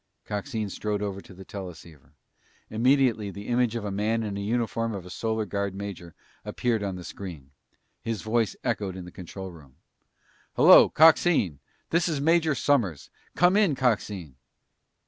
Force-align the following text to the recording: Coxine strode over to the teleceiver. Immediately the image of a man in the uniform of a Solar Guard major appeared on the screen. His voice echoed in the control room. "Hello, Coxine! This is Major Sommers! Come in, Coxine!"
Coxine 0.25 0.69
strode 0.71 1.03
over 1.03 1.21
to 1.21 1.31
the 1.31 1.45
teleceiver. 1.45 2.13
Immediately 2.71 3.29
the 3.29 3.45
image 3.47 3.75
of 3.75 3.85
a 3.85 3.91
man 3.91 4.23
in 4.23 4.33
the 4.33 4.41
uniform 4.41 4.95
of 4.95 5.05
a 5.05 5.11
Solar 5.11 5.45
Guard 5.45 5.75
major 5.75 6.15
appeared 6.43 6.81
on 6.81 6.95
the 6.95 7.03
screen. 7.03 7.51
His 8.01 8.23
voice 8.23 8.55
echoed 8.63 8.95
in 8.95 9.05
the 9.05 9.11
control 9.11 9.51
room. 9.51 9.75
"Hello, 10.55 10.89
Coxine! 10.89 11.59
This 11.91 12.09
is 12.09 12.19
Major 12.19 12.55
Sommers! 12.55 13.11
Come 13.35 13.55
in, 13.55 13.75
Coxine!" 13.75 14.37